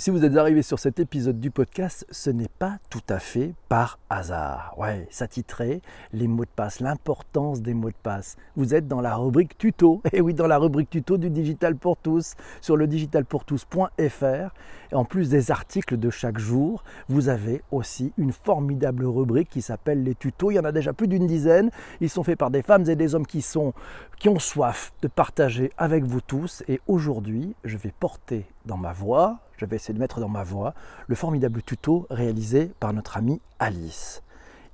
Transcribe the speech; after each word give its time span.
Si 0.00 0.10
vous 0.10 0.24
êtes 0.24 0.36
arrivé 0.36 0.62
sur 0.62 0.78
cet 0.78 1.00
épisode 1.00 1.40
du 1.40 1.50
podcast, 1.50 2.06
ce 2.12 2.30
n'est 2.30 2.46
pas 2.60 2.78
tout 2.88 3.02
à 3.08 3.18
fait 3.18 3.54
par 3.68 3.98
hasard. 4.10 4.72
Ouais, 4.78 5.08
ça 5.10 5.26
titrait 5.26 5.80
les 6.12 6.28
mots 6.28 6.44
de 6.44 6.50
passe, 6.54 6.78
l'importance 6.78 7.62
des 7.62 7.74
mots 7.74 7.90
de 7.90 7.96
passe. 8.00 8.36
Vous 8.54 8.76
êtes 8.76 8.86
dans 8.86 9.00
la 9.00 9.16
rubrique 9.16 9.58
tuto. 9.58 10.00
Et 10.12 10.20
oui, 10.20 10.34
dans 10.34 10.46
la 10.46 10.58
rubrique 10.58 10.88
tuto 10.88 11.16
du 11.16 11.30
Digital 11.30 11.74
pour 11.74 11.96
tous 11.96 12.34
sur 12.60 12.76
le 12.76 12.86
digitalpourtous.fr. 12.86 14.54
Et 14.92 14.94
en 14.94 15.04
plus 15.04 15.30
des 15.30 15.50
articles 15.50 15.96
de 15.96 16.10
chaque 16.10 16.38
jour, 16.38 16.84
vous 17.08 17.28
avez 17.28 17.62
aussi 17.72 18.12
une 18.18 18.30
formidable 18.30 19.04
rubrique 19.04 19.48
qui 19.48 19.62
s'appelle 19.62 20.04
les 20.04 20.14
tutos. 20.14 20.52
Il 20.52 20.54
y 20.54 20.60
en 20.60 20.64
a 20.64 20.70
déjà 20.70 20.92
plus 20.92 21.08
d'une 21.08 21.26
dizaine. 21.26 21.72
Ils 22.00 22.08
sont 22.08 22.22
faits 22.22 22.38
par 22.38 22.52
des 22.52 22.62
femmes 22.62 22.88
et 22.88 22.94
des 22.94 23.16
hommes 23.16 23.26
qui 23.26 23.42
sont 23.42 23.74
qui 24.20 24.28
ont 24.28 24.38
soif 24.38 24.92
de 25.02 25.08
partager 25.08 25.72
avec 25.76 26.04
vous 26.04 26.20
tous. 26.20 26.62
Et 26.68 26.80
aujourd'hui, 26.86 27.56
je 27.64 27.76
vais 27.76 27.92
porter 27.98 28.46
dans 28.68 28.76
ma 28.76 28.92
voix, 28.92 29.40
je 29.56 29.64
vais 29.64 29.76
essayer 29.76 29.94
de 29.94 29.98
mettre 29.98 30.20
dans 30.20 30.28
ma 30.28 30.44
voix, 30.44 30.74
le 31.08 31.16
formidable 31.16 31.62
tuto 31.62 32.06
réalisé 32.10 32.70
par 32.78 32.92
notre 32.92 33.16
amie 33.16 33.40
Alice. 33.58 34.22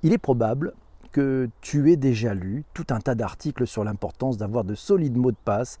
Il 0.03 0.13
est 0.13 0.19
probable 0.19 0.73
que 1.11 1.49
tu 1.61 1.91
aies 1.91 1.95
déjà 1.95 2.33
lu 2.33 2.65
tout 2.73 2.87
un 2.89 2.99
tas 2.99 3.15
d'articles 3.15 3.65
sur 3.65 3.85
l'importance 3.85 4.37
d'avoir 4.37 4.65
de 4.65 4.75
solides 4.75 5.15
mots 5.15 5.31
de 5.31 5.37
passe, 5.43 5.79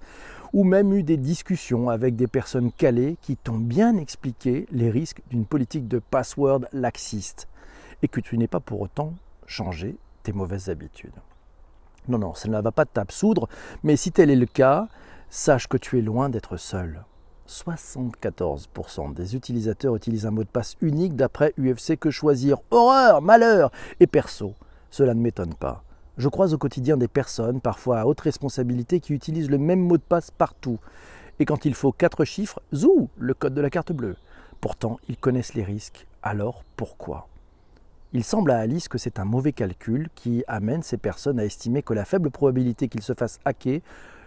ou 0.53 0.63
même 0.63 0.93
eu 0.93 1.03
des 1.03 1.17
discussions 1.17 1.89
avec 1.89 2.15
des 2.15 2.27
personnes 2.27 2.71
calées 2.71 3.17
qui 3.21 3.35
t'ont 3.35 3.59
bien 3.59 3.97
expliqué 3.97 4.65
les 4.71 4.89
risques 4.89 5.21
d'une 5.29 5.45
politique 5.45 5.89
de 5.89 5.99
password 5.99 6.61
laxiste, 6.71 7.49
et 8.01 8.07
que 8.07 8.21
tu 8.21 8.37
n'es 8.37 8.47
pas 8.47 8.61
pour 8.61 8.79
autant 8.79 9.13
changé 9.45 9.97
tes 10.23 10.31
mauvaises 10.31 10.69
habitudes. 10.69 11.19
Non, 12.07 12.17
non, 12.17 12.33
ça 12.33 12.47
ne 12.47 12.61
va 12.61 12.71
pas 12.71 12.85
t'absoudre, 12.85 13.49
mais 13.83 13.97
si 13.97 14.13
tel 14.13 14.29
est 14.29 14.37
le 14.37 14.45
cas, 14.45 14.87
sache 15.29 15.67
que 15.67 15.77
tu 15.77 15.99
es 15.99 16.01
loin 16.01 16.29
d'être 16.29 16.55
seul. 16.55 17.03
74% 17.47 19.13
des 19.13 19.35
utilisateurs 19.35 19.95
utilisent 19.95 20.25
un 20.25 20.31
mot 20.31 20.43
de 20.43 20.49
passe 20.49 20.75
unique 20.81 21.15
d'après 21.15 21.53
UFC 21.57 21.97
que 21.97 22.11
choisir. 22.11 22.57
Horreur, 22.71 23.21
malheur 23.21 23.71
et 23.99 24.07
perso. 24.07 24.53
Cela 24.89 25.13
ne 25.13 25.21
m'étonne 25.21 25.53
pas. 25.53 25.83
Je 26.17 26.29
croise 26.29 26.53
au 26.53 26.57
quotidien 26.57 26.97
des 26.97 27.07
personnes, 27.07 27.59
parfois 27.59 27.99
à 27.99 28.05
haute 28.05 28.21
responsabilité, 28.21 28.99
qui 28.99 29.13
utilisent 29.13 29.49
le 29.49 29.57
même 29.57 29.81
mot 29.81 29.97
de 29.97 30.01
passe 30.01 30.31
partout. 30.31 30.79
Et 31.39 31.45
quand 31.45 31.65
il 31.65 31.73
faut 31.73 31.91
quatre 31.91 32.23
chiffres, 32.23 32.61
zou, 32.73 33.09
le 33.17 33.33
code 33.33 33.53
de 33.53 33.61
la 33.61 33.69
carte 33.69 33.91
bleue. 33.91 34.15
Pourtant, 34.61 34.97
ils 35.09 35.17
connaissent 35.17 35.53
les 35.53 35.63
risques. 35.63 36.07
Alors 36.23 36.63
pourquoi? 36.77 37.27
Il 38.13 38.23
semble 38.23 38.51
à 38.51 38.59
Alice 38.59 38.87
que 38.87 38.97
c'est 38.97 39.19
un 39.19 39.25
mauvais 39.25 39.51
calcul 39.51 40.07
qui 40.15 40.45
amène 40.47 40.83
ces 40.83 40.95
personnes 40.95 41.37
à 41.37 41.43
estimer 41.43 41.83
que 41.83 41.93
la 41.93 42.05
faible 42.05 42.31
probabilité 42.31 42.87
qu'ils 42.87 43.01
se 43.01 43.13
fassent 43.13 43.39
hacker 43.43 43.81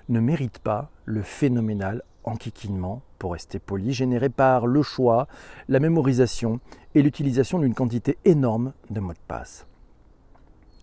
ne 0.08 0.20
mérite 0.20 0.58
pas 0.58 0.90
le 1.04 1.22
phénoménal 1.22 2.02
enquiquinement, 2.24 3.02
pour 3.18 3.32
rester 3.32 3.58
poli, 3.58 3.92
généré 3.92 4.28
par 4.28 4.66
le 4.66 4.82
choix, 4.82 5.26
la 5.68 5.80
mémorisation 5.80 6.60
et 6.94 7.02
l'utilisation 7.02 7.58
d'une 7.58 7.74
quantité 7.74 8.18
énorme 8.24 8.72
de 8.90 9.00
mots 9.00 9.12
de 9.12 9.18
passe. 9.26 9.66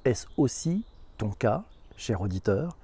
Est-ce 0.04 0.28
aussi 0.38 0.86
ton 1.18 1.30
cas, 1.30 1.64
cher 1.98 2.22
auditeur? 2.22 2.78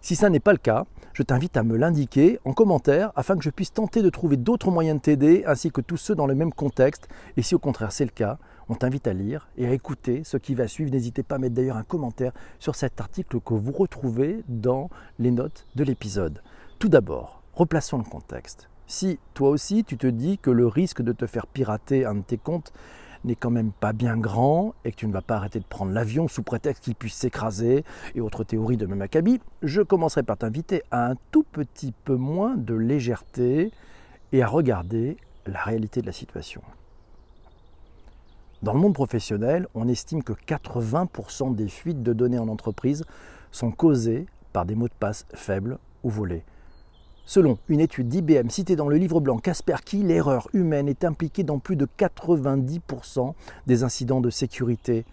Si 0.00 0.16
ça 0.16 0.30
n'est 0.30 0.40
pas 0.40 0.52
le 0.52 0.58
cas, 0.58 0.84
je 1.12 1.22
t'invite 1.22 1.56
à 1.56 1.62
me 1.62 1.76
l'indiquer 1.76 2.40
en 2.44 2.52
commentaire 2.52 3.12
afin 3.14 3.36
que 3.36 3.44
je 3.44 3.50
puisse 3.50 3.72
tenter 3.72 4.02
de 4.02 4.10
trouver 4.10 4.36
d'autres 4.36 4.70
moyens 4.70 4.98
de 4.98 5.02
t'aider 5.02 5.44
ainsi 5.46 5.70
que 5.70 5.80
tous 5.80 5.96
ceux 5.96 6.14
dans 6.14 6.26
le 6.26 6.34
même 6.34 6.52
contexte. 6.52 7.08
Et 7.36 7.42
si 7.42 7.54
au 7.54 7.58
contraire 7.58 7.92
c'est 7.92 8.04
le 8.04 8.10
cas, 8.10 8.38
on 8.72 8.74
t'invite 8.74 9.06
à 9.06 9.12
lire 9.12 9.48
et 9.56 9.66
à 9.66 9.72
écouter 9.72 10.22
ce 10.24 10.36
qui 10.36 10.54
va 10.54 10.66
suivre. 10.66 10.90
N'hésitez 10.90 11.22
pas 11.22 11.36
à 11.36 11.38
mettre 11.38 11.54
d'ailleurs 11.54 11.76
un 11.76 11.84
commentaire 11.84 12.32
sur 12.58 12.74
cet 12.74 13.00
article 13.00 13.40
que 13.40 13.54
vous 13.54 13.72
retrouvez 13.72 14.42
dans 14.48 14.90
les 15.18 15.30
notes 15.30 15.66
de 15.76 15.84
l'épisode. 15.84 16.42
Tout 16.78 16.88
d'abord, 16.88 17.42
Replaçons 17.54 17.98
le 17.98 18.04
contexte. 18.04 18.70
Si 18.86 19.18
toi 19.34 19.50
aussi 19.50 19.84
tu 19.84 19.98
te 19.98 20.06
dis 20.06 20.38
que 20.38 20.50
le 20.50 20.66
risque 20.66 21.02
de 21.02 21.12
te 21.12 21.26
faire 21.26 21.46
pirater 21.46 22.06
un 22.06 22.14
de 22.14 22.22
tes 22.22 22.38
comptes 22.38 22.72
n'est 23.24 23.34
quand 23.34 23.50
même 23.50 23.72
pas 23.72 23.92
bien 23.92 24.16
grand 24.16 24.74
et 24.84 24.90
que 24.90 24.96
tu 24.96 25.06
ne 25.06 25.12
vas 25.12 25.20
pas 25.20 25.36
arrêter 25.36 25.60
de 25.60 25.66
prendre 25.66 25.92
l'avion 25.92 26.28
sous 26.28 26.42
prétexte 26.42 26.82
qu'il 26.82 26.94
puisse 26.94 27.14
s'écraser 27.14 27.84
et 28.14 28.20
autres 28.22 28.42
théories 28.42 28.78
de 28.78 28.86
même 28.86 29.02
acabit, 29.02 29.40
je 29.62 29.82
commencerai 29.82 30.22
par 30.22 30.38
t'inviter 30.38 30.82
à 30.90 31.10
un 31.10 31.14
tout 31.30 31.44
petit 31.44 31.92
peu 32.04 32.16
moins 32.16 32.56
de 32.56 32.74
légèreté 32.74 33.70
et 34.32 34.42
à 34.42 34.46
regarder 34.46 35.18
la 35.46 35.60
réalité 35.60 36.00
de 36.00 36.06
la 36.06 36.12
situation. 36.12 36.62
Dans 38.62 38.74
le 38.74 38.78
monde 38.78 38.94
professionnel, 38.94 39.66
on 39.74 39.88
estime 39.88 40.22
que 40.22 40.32
80% 40.32 41.56
des 41.56 41.66
fuites 41.66 42.04
de 42.04 42.12
données 42.12 42.38
en 42.38 42.46
entreprise 42.46 43.04
sont 43.50 43.72
causées 43.72 44.26
par 44.52 44.66
des 44.66 44.76
mots 44.76 44.86
de 44.86 44.94
passe 45.00 45.26
faibles 45.34 45.78
ou 46.04 46.10
volés. 46.10 46.44
Selon 47.24 47.58
une 47.68 47.80
étude 47.80 48.08
d'IBM 48.08 48.50
citée 48.50 48.76
dans 48.76 48.88
le 48.88 48.98
livre 48.98 49.18
blanc 49.18 49.38
Kaspersky, 49.38 50.04
l'erreur 50.04 50.46
humaine 50.52 50.88
est 50.88 51.02
impliquée 51.02 51.42
dans 51.42 51.58
plus 51.58 51.74
de 51.74 51.88
90% 51.98 53.34
des 53.66 53.82
incidents 53.82 54.20
de 54.20 54.30
sécurité. 54.30 55.06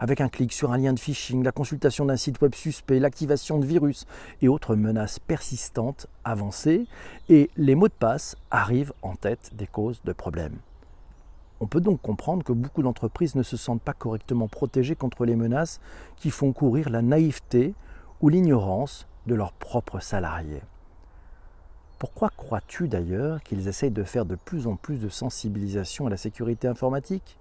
Avec 0.00 0.20
un 0.20 0.28
clic 0.28 0.52
sur 0.52 0.72
un 0.72 0.78
lien 0.78 0.92
de 0.92 0.98
phishing, 0.98 1.44
la 1.44 1.52
consultation 1.52 2.06
d'un 2.06 2.16
site 2.16 2.40
web 2.40 2.56
suspect, 2.56 2.98
l'activation 2.98 3.60
de 3.60 3.66
virus 3.66 4.04
et 4.42 4.48
autres 4.48 4.74
menaces 4.74 5.20
persistantes 5.20 6.08
avancées, 6.24 6.86
et 7.28 7.50
les 7.56 7.76
mots 7.76 7.86
de 7.86 7.92
passe 7.92 8.34
arrivent 8.50 8.92
en 9.02 9.14
tête 9.14 9.52
des 9.54 9.68
causes 9.68 10.02
de 10.04 10.12
problèmes. 10.12 10.58
On 11.60 11.66
peut 11.66 11.80
donc 11.80 12.02
comprendre 12.02 12.44
que 12.44 12.52
beaucoup 12.52 12.82
d'entreprises 12.82 13.34
ne 13.34 13.42
se 13.42 13.56
sentent 13.56 13.82
pas 13.82 13.94
correctement 13.94 14.48
protégées 14.48 14.96
contre 14.96 15.24
les 15.24 15.36
menaces 15.36 15.80
qui 16.16 16.30
font 16.30 16.52
courir 16.52 16.90
la 16.90 17.02
naïveté 17.02 17.74
ou 18.20 18.28
l'ignorance 18.28 19.06
de 19.26 19.34
leurs 19.34 19.52
propres 19.52 20.00
salariés. 20.00 20.62
Pourquoi 21.98 22.30
crois-tu 22.36 22.88
d'ailleurs 22.88 23.42
qu'ils 23.42 23.68
essayent 23.68 23.90
de 23.90 24.04
faire 24.04 24.26
de 24.26 24.34
plus 24.34 24.66
en 24.66 24.76
plus 24.76 24.98
de 24.98 25.08
sensibilisation 25.08 26.06
à 26.06 26.10
la 26.10 26.18
sécurité 26.18 26.68
informatique? 26.68 27.38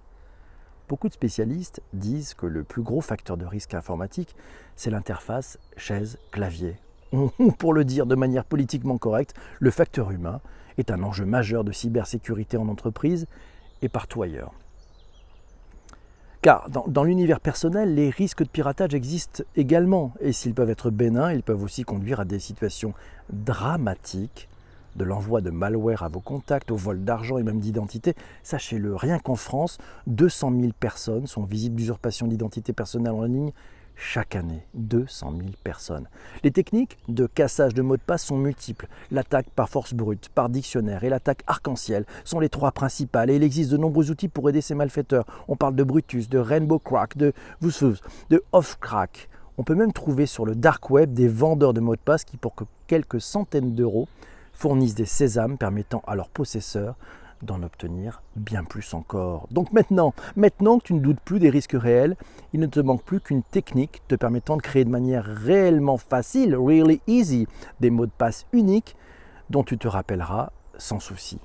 Beaucoup 0.88 1.10
de 1.10 1.14
spécialistes 1.14 1.82
disent 1.94 2.36
que 2.36 2.46
le 2.46 2.64
plus 2.64 2.84
gros 2.84 3.02
facteur 3.02 3.36
de 3.36 3.46
risque 3.46 3.74
informatique, 3.74 4.36
c'est 4.78 4.92
l'interface 4.92 5.60
chaise-clavier. 5.76 6.78
Pour 7.60 7.74
le 7.74 7.84
dire 7.84 8.06
de 8.06 8.16
manière 8.16 8.46
politiquement 8.46 8.98
correcte, 8.98 9.36
le 9.60 9.72
facteur 9.72 10.12
humain 10.12 10.40
est 10.78 10.92
un 10.92 11.04
enjeu 11.04 11.26
majeur 11.26 11.64
de 11.64 11.72
cybersécurité 11.72 12.56
en 12.58 12.70
entreprise 12.70 13.28
et 13.82 13.90
partout 13.90 14.24
ailleurs. 14.24 14.54
Car 16.42 16.70
dans, 16.70 17.04
l'univers 17.04 17.40
personnel, 17.40 17.96
les 17.96 18.12
risques 18.12 18.44
de 18.44 18.48
piratage 18.48 18.94
existent 18.94 19.44
également, 19.56 20.14
et 20.20 20.32
s'ils 20.32 20.54
peuvent 20.54 20.70
être 20.70 20.92
bénins, 20.92 21.34
ils 21.34 21.42
peuvent 21.42 21.64
aussi 21.64 21.82
conduire 21.84 22.20
à 22.20 22.26
des 22.26 22.38
situations 22.38 22.94
dramatiques, 23.32 24.48
de 24.96 25.04
l'envoi 25.04 25.42
de 25.42 25.50
malware 25.50 26.04
à 26.04 26.08
vos 26.08 26.20
contacts, 26.20 26.70
au 26.70 26.76
vol 26.76 27.04
d'argent 27.04 27.40
et 27.40 27.44
même 27.44 27.60
d'identité. 27.60 28.14
Sachez-le, 28.44 28.96
rien 28.96 29.18
qu'en 29.18 29.34
France, 29.34 29.80
200 30.06 30.54
000 30.60 30.72
personnes 30.80 31.26
sont 31.26 31.46
visibles 31.46 31.78
d'usurpation 31.78 32.28
d'identité 32.28 32.74
personnelle 32.74 33.14
en 33.14 33.24
ligne 33.24 33.52
chaque 33.96 34.36
année. 34.36 34.66
200 34.74 35.34
000 35.38 35.50
personnes. 35.64 36.08
Les 36.44 36.52
techniques 36.52 36.98
de 37.08 37.28
cassage 37.28 37.74
de 37.74 37.82
mots 37.82 37.98
de 37.98 38.02
passe 38.02 38.26
sont 38.26 38.38
multiples. 38.38 38.88
L'attaque 39.12 39.50
par 39.56 39.70
force 39.70 39.94
brute, 39.94 40.30
par 40.30 40.50
dictionnaire 40.50 41.04
et 41.04 41.10
l'attaque 41.10 41.44
arc-en-ciel 41.48 42.06
sont 42.24 42.40
les 42.40 42.50
trois 42.50 42.72
principales 42.72 43.30
et 43.30 43.36
il 43.36 43.44
existe 43.44 43.72
de 43.72 43.78
nombreux 43.78 44.12
outils 44.12 44.28
pour 44.28 44.50
aider 44.50 44.62
ces 44.62 44.76
malfaiteurs. 44.76 45.26
On 45.48 45.56
parle 45.56 45.76
de 45.76 45.84
Brutus, 45.84 46.30
de 46.30 46.38
Rainbow 46.38 46.80
Crack, 46.80 47.18
de 47.18 47.34
Vusfus, 47.62 48.02
de 48.30 48.44
Offcrack. 48.52 49.30
On 49.58 49.64
peut 49.64 49.76
même 49.76 49.94
trouver 49.94 50.26
sur 50.26 50.46
le 50.46 50.56
dark 50.56 50.90
web 50.90 51.14
des 51.14 51.28
vendeurs 51.28 51.74
de 51.74 51.80
mots 51.80 51.96
de 51.96 52.02
passe 52.02 52.26
qui, 52.26 52.38
pour 52.38 52.56
quelques 52.88 53.22
centaines 53.22 53.74
d'euros, 53.74 54.08
fournissent 54.54 54.96
des 54.96 55.06
sésames 55.06 55.58
permettant 55.58 56.04
à 56.08 56.16
leurs 56.16 56.30
possesseurs 56.30 56.96
d'en 57.46 57.64
obtenir 57.64 58.22
bien 58.36 58.64
plus 58.64 58.94
encore. 58.94 59.48
Donc 59.52 59.72
maintenant, 59.72 60.14
maintenant 60.36 60.80
que 60.80 60.84
tu 60.84 60.94
ne 60.94 61.00
doutes 61.00 61.20
plus 61.20 61.40
des 61.40 61.50
risques 61.50 61.78
réels, 61.78 62.18
il 62.54 62.60
ne 62.60 62.68
te 62.68 62.80
manque 62.80 63.04
plus 63.04 63.22
qu'une 63.22 63.44
technique 63.44 64.02
te 64.08 64.16
permettant 64.16 64.58
de 64.58 64.62
créer 64.62 64.86
de 64.86 64.90
manière 64.90 65.24
réellement 65.24 65.98
facile, 65.98 66.56
really 66.56 67.02
easy, 67.08 67.48
des 67.80 67.90
mots 67.90 68.06
de 68.06 68.12
passe 68.12 68.46
uniques 68.52 68.96
dont 69.50 69.64
tu 69.64 69.78
te 69.78 69.88
rappelleras 69.88 70.52
sans 70.78 71.00
souci. 71.00 71.40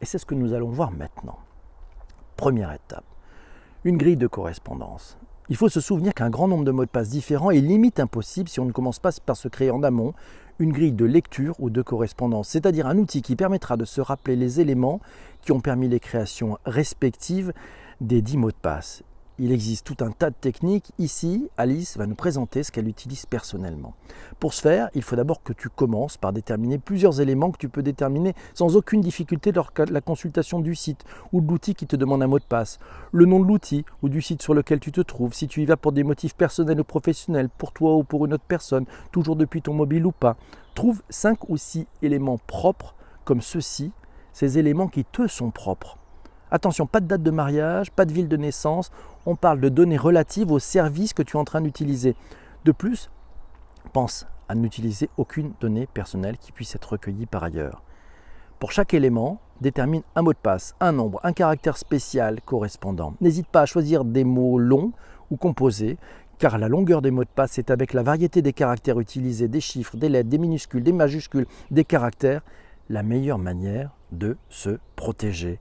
Et 0.00 0.06
c'est 0.06 0.18
ce 0.18 0.26
que 0.26 0.34
nous 0.34 0.54
allons 0.54 0.70
voir 0.70 0.90
maintenant. 0.90 1.38
Première 2.36 2.72
étape, 2.72 3.04
une 3.84 3.98
grille 3.98 4.16
de 4.16 4.26
correspondance. 4.26 5.18
Il 5.48 5.56
faut 5.56 5.68
se 5.68 5.80
souvenir 5.80 6.14
qu'un 6.14 6.30
grand 6.30 6.48
nombre 6.48 6.64
de 6.64 6.70
mots 6.70 6.84
de 6.84 6.90
passe 6.90 7.08
différents 7.08 7.50
est 7.50 7.60
limite 7.60 8.00
impossible 8.00 8.48
si 8.48 8.60
on 8.60 8.64
ne 8.64 8.72
commence 8.72 8.98
pas 8.98 9.10
par 9.24 9.36
se 9.36 9.48
créer 9.48 9.70
en 9.70 9.82
amont 9.82 10.14
une 10.58 10.72
grille 10.72 10.92
de 10.92 11.04
lecture 11.04 11.54
ou 11.58 11.70
de 11.70 11.82
correspondance, 11.82 12.48
c'est-à-dire 12.48 12.86
un 12.86 12.98
outil 12.98 13.22
qui 13.22 13.36
permettra 13.36 13.76
de 13.76 13.84
se 13.84 14.00
rappeler 14.00 14.36
les 14.36 14.60
éléments 14.60 15.00
qui 15.40 15.52
ont 15.52 15.60
permis 15.60 15.88
les 15.88 16.00
créations 16.00 16.58
respectives 16.64 17.52
des 18.00 18.22
dix 18.22 18.36
mots 18.36 18.50
de 18.50 18.56
passe. 18.56 19.02
Il 19.38 19.50
existe 19.50 19.86
tout 19.86 20.04
un 20.04 20.10
tas 20.10 20.28
de 20.28 20.34
techniques. 20.34 20.92
Ici, 20.98 21.48
Alice 21.56 21.96
va 21.96 22.06
nous 22.06 22.14
présenter 22.14 22.62
ce 22.62 22.70
qu'elle 22.70 22.86
utilise 22.86 23.24
personnellement. 23.24 23.94
Pour 24.38 24.52
ce 24.52 24.60
faire, 24.60 24.90
il 24.94 25.02
faut 25.02 25.16
d'abord 25.16 25.42
que 25.42 25.54
tu 25.54 25.70
commences 25.70 26.18
par 26.18 26.34
déterminer 26.34 26.78
plusieurs 26.78 27.20
éléments 27.20 27.50
que 27.50 27.56
tu 27.56 27.70
peux 27.70 27.82
déterminer 27.82 28.34
sans 28.52 28.76
aucune 28.76 29.00
difficulté 29.00 29.50
lors 29.50 29.70
de 29.74 29.92
la 29.92 30.02
consultation 30.02 30.60
du 30.60 30.74
site 30.74 31.04
ou 31.32 31.40
de 31.40 31.48
l'outil 31.48 31.74
qui 31.74 31.86
te 31.86 31.96
demande 31.96 32.22
un 32.22 32.26
mot 32.26 32.38
de 32.38 32.44
passe. 32.44 32.78
Le 33.10 33.24
nom 33.24 33.40
de 33.40 33.48
l'outil 33.48 33.86
ou 34.02 34.10
du 34.10 34.20
site 34.20 34.42
sur 34.42 34.52
lequel 34.52 34.80
tu 34.80 34.92
te 34.92 35.00
trouves, 35.00 35.32
si 35.32 35.48
tu 35.48 35.62
y 35.62 35.64
vas 35.64 35.78
pour 35.78 35.92
des 35.92 36.04
motifs 36.04 36.34
personnels 36.34 36.80
ou 36.80 36.84
professionnels, 36.84 37.48
pour 37.48 37.72
toi 37.72 37.96
ou 37.96 38.04
pour 38.04 38.26
une 38.26 38.34
autre 38.34 38.44
personne, 38.46 38.84
toujours 39.12 39.36
depuis 39.36 39.62
ton 39.62 39.72
mobile 39.72 40.04
ou 40.04 40.12
pas. 40.12 40.36
Trouve 40.74 41.02
5 41.08 41.48
ou 41.48 41.56
6 41.56 41.86
éléments 42.02 42.38
propres 42.46 42.94
comme 43.24 43.40
ceci 43.40 43.92
ces 44.34 44.58
éléments 44.58 44.88
qui 44.88 45.04
te 45.04 45.26
sont 45.26 45.50
propres. 45.50 45.98
Attention, 46.52 46.86
pas 46.86 47.00
de 47.00 47.06
date 47.06 47.22
de 47.22 47.30
mariage, 47.30 47.90
pas 47.90 48.04
de 48.04 48.12
ville 48.12 48.28
de 48.28 48.36
naissance, 48.36 48.90
on 49.24 49.36
parle 49.36 49.58
de 49.58 49.70
données 49.70 49.96
relatives 49.96 50.52
au 50.52 50.58
service 50.58 51.14
que 51.14 51.22
tu 51.22 51.38
es 51.38 51.40
en 51.40 51.44
train 51.44 51.62
d'utiliser. 51.62 52.14
De 52.66 52.72
plus, 52.72 53.10
pense 53.94 54.26
à 54.50 54.54
n'utiliser 54.54 55.08
aucune 55.16 55.54
donnée 55.62 55.86
personnelle 55.86 56.36
qui 56.36 56.52
puisse 56.52 56.76
être 56.76 56.92
recueillie 56.92 57.24
par 57.24 57.42
ailleurs. 57.42 57.82
Pour 58.58 58.70
chaque 58.70 58.92
élément, 58.92 59.40
détermine 59.62 60.02
un 60.14 60.20
mot 60.20 60.34
de 60.34 60.38
passe, 60.38 60.74
un 60.78 60.92
nombre, 60.92 61.20
un 61.22 61.32
caractère 61.32 61.78
spécial 61.78 62.42
correspondant. 62.42 63.14
N'hésite 63.22 63.46
pas 63.46 63.62
à 63.62 63.66
choisir 63.66 64.04
des 64.04 64.24
mots 64.24 64.58
longs 64.58 64.92
ou 65.30 65.38
composés, 65.38 65.96
car 66.36 66.58
la 66.58 66.68
longueur 66.68 67.00
des 67.00 67.10
mots 67.10 67.24
de 67.24 67.30
passe 67.34 67.56
est 67.56 67.70
avec 67.70 67.94
la 67.94 68.02
variété 68.02 68.42
des 68.42 68.52
caractères 68.52 69.00
utilisés, 69.00 69.48
des 69.48 69.62
chiffres, 69.62 69.96
des 69.96 70.10
lettres, 70.10 70.28
des 70.28 70.36
minuscules, 70.36 70.82
des 70.82 70.92
majuscules, 70.92 71.46
des 71.70 71.86
caractères, 71.86 72.42
la 72.90 73.02
meilleure 73.02 73.38
manière 73.38 73.90
de 74.10 74.36
se 74.50 74.78
protéger. 74.96 75.58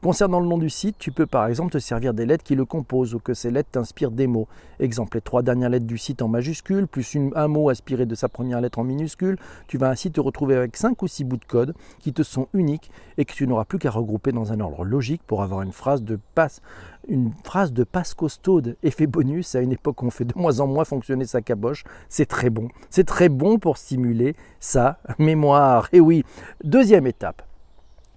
Concernant 0.00 0.38
le 0.38 0.46
nom 0.46 0.58
du 0.58 0.70
site, 0.70 0.94
tu 0.96 1.10
peux 1.10 1.26
par 1.26 1.48
exemple 1.48 1.72
te 1.72 1.78
servir 1.78 2.14
des 2.14 2.24
lettres 2.24 2.44
qui 2.44 2.54
le 2.54 2.64
composent 2.64 3.14
ou 3.14 3.18
que 3.18 3.34
ces 3.34 3.50
lettres 3.50 3.70
t'inspirent 3.72 4.12
des 4.12 4.28
mots. 4.28 4.46
Exemple, 4.78 5.16
les 5.16 5.20
trois 5.20 5.42
dernières 5.42 5.70
lettres 5.70 5.86
du 5.86 5.98
site 5.98 6.22
en 6.22 6.28
majuscule, 6.28 6.86
plus 6.86 7.16
un 7.34 7.48
mot 7.48 7.68
aspiré 7.68 8.06
de 8.06 8.14
sa 8.14 8.28
première 8.28 8.60
lettre 8.60 8.78
en 8.78 8.84
minuscule. 8.84 9.38
Tu 9.66 9.76
vas 9.76 9.90
ainsi 9.90 10.12
te 10.12 10.20
retrouver 10.20 10.54
avec 10.54 10.76
cinq 10.76 11.02
ou 11.02 11.08
six 11.08 11.24
bouts 11.24 11.36
de 11.36 11.44
code 11.44 11.74
qui 11.98 12.12
te 12.12 12.22
sont 12.22 12.46
uniques 12.54 12.92
et 13.16 13.24
que 13.24 13.32
tu 13.32 13.44
n'auras 13.48 13.64
plus 13.64 13.80
qu'à 13.80 13.90
regrouper 13.90 14.30
dans 14.30 14.52
un 14.52 14.60
ordre 14.60 14.84
logique 14.84 15.22
pour 15.26 15.42
avoir 15.42 15.62
une 15.62 15.72
phrase 15.72 16.04
de 16.04 16.16
passe, 16.36 16.62
une 17.08 17.32
phrase 17.42 17.72
de 17.72 17.82
passe 17.82 18.14
costaude. 18.14 18.76
Effet 18.84 19.08
bonus, 19.08 19.56
à 19.56 19.60
une 19.62 19.72
époque 19.72 20.00
où 20.04 20.06
on 20.06 20.10
fait 20.10 20.24
de 20.24 20.38
moins 20.38 20.60
en 20.60 20.68
moins 20.68 20.84
fonctionner 20.84 21.24
sa 21.24 21.42
caboche, 21.42 21.82
c'est 22.08 22.26
très 22.26 22.50
bon. 22.50 22.68
C'est 22.88 23.06
très 23.06 23.28
bon 23.28 23.58
pour 23.58 23.78
stimuler 23.78 24.36
sa 24.60 25.00
mémoire. 25.18 25.88
Et 25.92 25.98
oui, 25.98 26.22
deuxième 26.62 27.08
étape, 27.08 27.42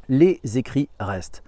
les 0.10 0.40
écrits 0.54 0.88
restent. 1.00 1.42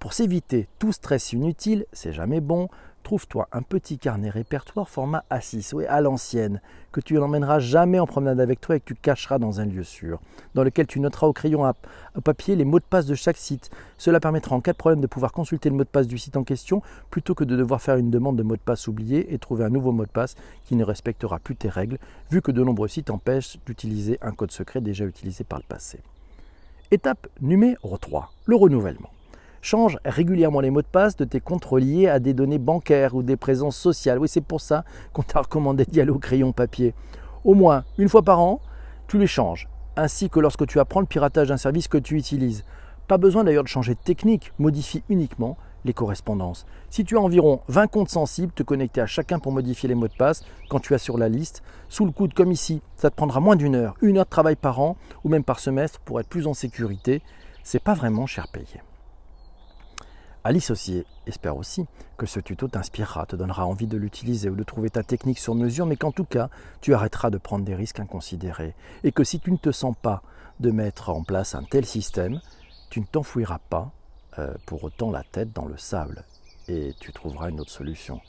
Pour 0.00 0.14
s'éviter 0.14 0.66
tout 0.78 0.92
stress 0.92 1.34
inutile, 1.34 1.84
c'est 1.92 2.14
jamais 2.14 2.40
bon, 2.40 2.70
trouve-toi 3.02 3.48
un 3.52 3.60
petit 3.60 3.98
carnet 3.98 4.30
répertoire 4.30 4.88
format 4.88 5.24
A6, 5.30 5.74
oui, 5.74 5.84
à 5.84 6.00
l'ancienne, 6.00 6.62
que 6.90 7.02
tu 7.02 7.12
n'emmèneras 7.12 7.58
jamais 7.58 8.00
en 8.00 8.06
promenade 8.06 8.40
avec 8.40 8.62
toi 8.62 8.76
et 8.76 8.80
que 8.80 8.86
tu 8.86 8.94
cacheras 8.94 9.38
dans 9.38 9.60
un 9.60 9.66
lieu 9.66 9.82
sûr, 9.82 10.18
dans 10.54 10.64
lequel 10.64 10.86
tu 10.86 11.00
noteras 11.00 11.26
au 11.26 11.34
crayon 11.34 11.66
à, 11.66 11.74
papier 12.24 12.56
les 12.56 12.64
mots 12.64 12.78
de 12.78 12.84
passe 12.84 13.04
de 13.04 13.14
chaque 13.14 13.36
site. 13.36 13.70
Cela 13.98 14.20
permettra 14.20 14.56
en 14.56 14.62
cas 14.62 14.72
de 14.72 14.78
problème 14.78 15.02
de 15.02 15.06
pouvoir 15.06 15.32
consulter 15.32 15.68
le 15.68 15.76
mot 15.76 15.84
de 15.84 15.88
passe 15.90 16.06
du 16.06 16.16
site 16.16 16.38
en 16.38 16.44
question 16.44 16.80
plutôt 17.10 17.34
que 17.34 17.44
de 17.44 17.54
devoir 17.54 17.82
faire 17.82 17.96
une 17.96 18.10
demande 18.10 18.36
de 18.36 18.42
mot 18.42 18.56
de 18.56 18.62
passe 18.62 18.88
oublié 18.88 19.34
et 19.34 19.38
trouver 19.38 19.64
un 19.64 19.70
nouveau 19.70 19.92
mot 19.92 20.06
de 20.06 20.10
passe 20.10 20.34
qui 20.64 20.76
ne 20.76 20.84
respectera 20.84 21.38
plus 21.40 21.56
tes 21.56 21.68
règles, 21.68 21.98
vu 22.30 22.40
que 22.40 22.52
de 22.52 22.64
nombreux 22.64 22.88
sites 22.88 23.10
empêchent 23.10 23.58
d'utiliser 23.66 24.16
un 24.22 24.32
code 24.32 24.50
secret 24.50 24.80
déjà 24.80 25.04
utilisé 25.04 25.44
par 25.44 25.58
le 25.58 25.66
passé. 25.68 26.00
Étape 26.90 27.28
numéro 27.42 27.98
3, 27.98 28.32
le 28.46 28.56
renouvellement. 28.56 29.10
Change 29.62 29.98
régulièrement 30.06 30.60
les 30.60 30.70
mots 30.70 30.80
de 30.80 30.86
passe 30.86 31.16
de 31.16 31.24
tes 31.24 31.40
comptes 31.40 31.66
reliés 31.66 32.08
à 32.08 32.18
des 32.18 32.32
données 32.32 32.58
bancaires 32.58 33.14
ou 33.14 33.22
des 33.22 33.36
présences 33.36 33.76
sociales. 33.76 34.18
Oui, 34.18 34.26
c'est 34.26 34.40
pour 34.40 34.62
ça 34.62 34.84
qu'on 35.12 35.22
t'a 35.22 35.42
recommandé 35.42 35.84
d'y 35.84 36.00
aller 36.00 36.10
au 36.10 36.18
crayon 36.18 36.52
papier. 36.52 36.94
Au 37.44 37.54
moins 37.54 37.84
une 37.98 38.08
fois 38.08 38.22
par 38.22 38.40
an, 38.40 38.60
tu 39.06 39.18
les 39.18 39.26
changes, 39.26 39.68
ainsi 39.96 40.30
que 40.30 40.40
lorsque 40.40 40.66
tu 40.66 40.80
apprends 40.80 41.00
le 41.00 41.06
piratage 41.06 41.48
d'un 41.48 41.58
service 41.58 41.88
que 41.88 41.98
tu 41.98 42.16
utilises. 42.16 42.64
Pas 43.06 43.18
besoin 43.18 43.44
d'ailleurs 43.44 43.64
de 43.64 43.68
changer 43.68 43.94
de 43.94 44.00
technique, 44.00 44.52
modifie 44.58 45.02
uniquement 45.10 45.58
les 45.84 45.92
correspondances. 45.92 46.64
Si 46.88 47.04
tu 47.04 47.18
as 47.18 47.20
environ 47.20 47.60
20 47.68 47.86
comptes 47.88 48.08
sensibles, 48.08 48.52
te 48.52 48.62
connecter 48.62 49.02
à 49.02 49.06
chacun 49.06 49.38
pour 49.38 49.52
modifier 49.52 49.88
les 49.88 49.94
mots 49.94 50.08
de 50.08 50.16
passe 50.16 50.42
quand 50.70 50.80
tu 50.80 50.94
as 50.94 50.98
sur 50.98 51.18
la 51.18 51.28
liste, 51.28 51.62
sous 51.90 52.06
le 52.06 52.12
coude 52.12 52.32
comme 52.32 52.52
ici, 52.52 52.80
ça 52.96 53.10
te 53.10 53.16
prendra 53.16 53.40
moins 53.40 53.56
d'une 53.56 53.74
heure, 53.74 53.94
une 54.00 54.16
heure 54.18 54.24
de 54.24 54.30
travail 54.30 54.56
par 54.56 54.80
an 54.80 54.96
ou 55.22 55.28
même 55.28 55.44
par 55.44 55.60
semestre 55.60 56.00
pour 56.00 56.18
être 56.18 56.28
plus 56.28 56.46
en 56.46 56.54
sécurité. 56.54 57.20
C'est 57.62 57.82
pas 57.82 57.94
vraiment 57.94 58.26
cher 58.26 58.48
payé. 58.48 58.80
Alice 60.42 60.70
aussi 60.70 61.04
espère 61.26 61.56
aussi 61.56 61.86
que 62.16 62.24
ce 62.24 62.40
tuto 62.40 62.66
t'inspirera, 62.66 63.26
te 63.26 63.36
donnera 63.36 63.66
envie 63.66 63.86
de 63.86 63.98
l'utiliser 63.98 64.48
ou 64.48 64.56
de 64.56 64.62
trouver 64.62 64.88
ta 64.88 65.02
technique 65.02 65.38
sur 65.38 65.54
mesure, 65.54 65.84
mais 65.84 65.96
qu'en 65.96 66.12
tout 66.12 66.24
cas, 66.24 66.48
tu 66.80 66.94
arrêteras 66.94 67.28
de 67.28 67.36
prendre 67.36 67.64
des 67.64 67.74
risques 67.74 68.00
inconsidérés. 68.00 68.74
Et 69.04 69.12
que 69.12 69.22
si 69.22 69.38
tu 69.38 69.52
ne 69.52 69.58
te 69.58 69.70
sens 69.70 69.94
pas 70.00 70.22
de 70.58 70.70
mettre 70.70 71.10
en 71.10 71.22
place 71.24 71.54
un 71.54 71.62
tel 71.62 71.84
système, 71.84 72.40
tu 72.88 73.00
ne 73.00 73.04
t'enfouiras 73.04 73.60
pas 73.68 73.92
euh, 74.38 74.54
pour 74.64 74.82
autant 74.84 75.10
la 75.10 75.24
tête 75.24 75.52
dans 75.52 75.66
le 75.66 75.76
sable 75.76 76.24
et 76.68 76.94
tu 77.00 77.12
trouveras 77.12 77.50
une 77.50 77.60
autre 77.60 77.70
solution. 77.70 78.20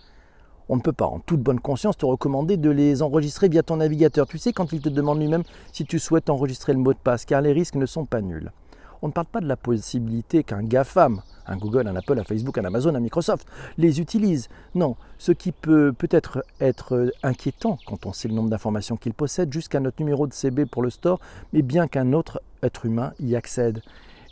On 0.68 0.76
ne 0.76 0.82
peut 0.82 0.94
pas, 0.94 1.06
en 1.06 1.20
toute 1.20 1.42
bonne 1.42 1.60
conscience, 1.60 1.98
te 1.98 2.06
recommander 2.06 2.58
de 2.58 2.70
les 2.70 3.02
enregistrer 3.02 3.50
via 3.50 3.64
ton 3.64 3.78
navigateur. 3.78 4.26
Tu 4.28 4.38
sais, 4.38 4.54
quand 4.54 4.72
il 4.74 4.82
te 4.82 4.90
demande 4.90 5.20
lui-même 5.20 5.44
si 5.72 5.86
tu 5.86 6.00
souhaites 6.00 6.30
enregistrer 6.30 6.74
le 6.74 6.80
mot 6.80 6.94
de 6.94 7.00
passe, 7.00 7.26
car 7.26 7.42
les 7.42 7.52
risques 7.52 7.76
ne 7.76 7.86
sont 7.86 8.06
pas 8.06 8.22
nuls. 8.22 8.52
On 9.02 9.08
ne 9.08 9.12
parle 9.12 9.28
pas 9.28 9.42
de 9.42 9.48
la 9.48 9.58
possibilité 9.58 10.44
qu'un 10.44 10.64
GAFAM, 10.64 11.22
un 11.48 11.58
Google, 11.58 11.88
un 11.88 11.96
Apple, 11.96 12.20
un 12.20 12.24
Facebook, 12.24 12.58
un 12.58 12.66
Amazon, 12.66 12.94
un 12.94 13.00
Microsoft, 13.00 13.48
les 13.78 14.00
utilise. 14.00 14.48
Non, 14.76 14.96
ce 15.18 15.32
qui 15.32 15.52
peut 15.52 15.92
peut-être 15.92 16.46
être 16.60 17.12
inquiétant 17.24 17.80
quand 17.86 18.06
on 18.06 18.14
sait 18.14 18.28
le 18.28 18.36
nombre 18.36 18.50
d'informations 18.50 18.98
qu'il 18.98 19.14
possède, 19.14 19.52
jusqu'à 19.52 19.80
notre 19.80 20.00
numéro 20.00 20.28
de 20.28 20.34
CB 20.34 20.66
pour 20.66 20.84
le 20.84 20.90
store, 20.90 21.20
mais 21.52 21.62
bien 21.62 21.88
qu'un 21.88 22.14
autre 22.14 22.42
être 22.62 22.86
humain 22.86 23.14
y 23.20 23.36
accède. 23.36 23.82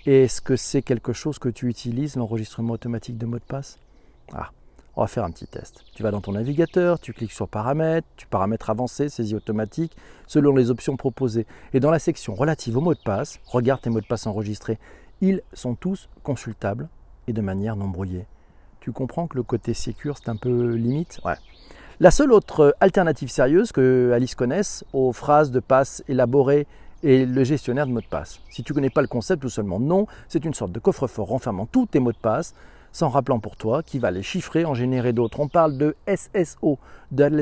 Est-ce 0.06 0.42
que 0.42 0.56
c'est 0.56 0.81
quelque 0.81 1.13
chose 1.13 1.39
que 1.39 1.50
tu 1.50 1.68
utilises, 1.68 2.16
l'enregistrement 2.16 2.74
automatique 2.74 3.18
de 3.18 3.25
mots 3.25 3.39
de 3.39 3.44
passe? 3.44 3.80
Ah, 4.33 4.51
on 5.00 5.04
va 5.04 5.07
faire 5.07 5.24
un 5.24 5.31
petit 5.31 5.48
test. 5.48 5.86
Tu 5.96 6.04
vas 6.04 6.12
dans 6.12 6.19
ton 6.19 6.34
navigateur, 6.34 7.00
tu 7.00 7.13
cliques 7.13 7.31
sur 7.31 7.48
paramètres, 7.48 8.06
tu 8.18 8.28
paramètres 8.28 8.69
avancés, 8.69 9.07
saisie 9.07 9.34
automatique, 9.34 9.96
selon 10.28 10.54
les 10.54 10.72
options 10.72 10.98
proposées. 10.98 11.48
Et 11.74 11.80
dans 11.80 11.90
la 11.90 12.00
section 12.00 12.36
relative 12.36 12.75
aux 12.75 12.81
mots 12.81 12.94
de 12.94 13.00
passe, 13.00 13.40
regarde 13.46 13.80
tes 13.80 13.90
mots 13.90 14.01
de 14.01 14.06
passe 14.06 14.28
enregistrés. 14.28 14.78
Ils 15.22 15.42
sont 15.54 15.75
tous 15.75 16.10
consultables 16.22 16.90
et 17.28 17.34
de 17.34 17.40
manière 17.40 17.78
non 17.78 17.88
brouillée. 17.88 18.25
Tu 18.81 18.92
comprends 18.92 19.28
que 19.28 19.38
le 19.38 19.44
côté 19.44 19.74
sécure, 19.74 20.18
c'est 20.18 20.28
un 20.28 20.36
peu 20.36 20.74
limite? 20.74 21.22
Ouais. 21.24 21.36
La 22.02 22.12
seule 22.12 22.34
autre 22.34 22.75
alternative 22.81 23.30
sérieuse 23.30 23.72
que 23.72 24.12
Alice 24.13 24.36
connaisse 24.36 24.84
aux 24.92 25.13
phrases 25.13 25.52
de 25.52 25.62
passe 25.62 26.04
élaborées 26.10 26.68
est 27.06 27.25
le 27.25 27.45
gestionnaire 27.45 27.88
de 27.88 27.94
mots 27.94 28.02
de 28.02 28.06
passe. 28.06 28.42
Si 28.50 28.63
tu 28.63 28.74
ne 28.74 28.75
connais 28.75 28.90
pas 28.90 29.02
le 29.02 29.07
concept 29.07 29.45
ou 29.45 29.50
seulement 29.50 29.80
non, 29.80 30.07
c'est 30.28 30.44
une 30.44 30.54
sorte 30.54 30.74
de 30.74 30.80
coffre-fort 30.80 31.30
renfermant 31.30 31.68
tous 31.68 31.86
tes 31.86 32.00
mots 32.00 32.12
de 32.12 32.18
passe 32.18 32.54
sans 32.92 33.10
rappelant 33.10 33.40
pour 33.40 33.56
toi 33.56 33.84
qui 33.84 34.00
va 34.00 34.12
les 34.12 34.24
chiffrer, 34.24 34.66
en 34.66 34.74
générer 34.74 35.14
d'autres. 35.14 35.40
On 35.40 35.48
parle 35.48 35.78
de 35.78 35.96
SSO, 36.08 36.80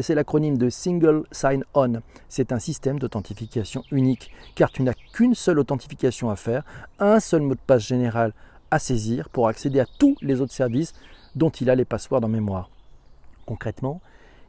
c'est 0.02 0.16
l'acronyme 0.16 0.58
de 0.58 0.70
Single 0.70 1.24
Sign-On. 1.32 2.02
C'est 2.30 2.52
un 2.52 2.60
système 2.60 3.00
d'authentification 3.00 3.84
unique, 3.92 4.32
car 4.56 4.72
tu 4.72 4.84
n'as 4.84 4.94
qu'une 5.14 5.36
seule 5.36 5.60
authentification 5.60 6.30
à 6.30 6.36
faire, 6.36 6.64
un 7.00 7.20
seul 7.20 7.42
mot 7.42 7.56
de 7.56 7.60
passe 7.66 7.86
général 7.86 8.34
à 8.72 8.80
saisir 8.80 9.30
pour 9.30 9.48
accéder 9.48 9.80
à 9.80 9.86
tous 9.98 10.16
les 10.22 10.42
autres 10.42 10.54
services 10.54 10.94
dont 11.36 11.50
il 11.50 11.70
a 11.70 11.76
les 11.76 11.86
passoires 11.86 12.24
en 12.24 12.28
mémoire. 12.28 12.70
Concrètement, 13.46 14.02